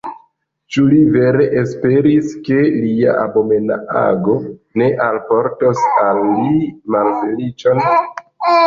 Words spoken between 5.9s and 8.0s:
al li malfeliĉon?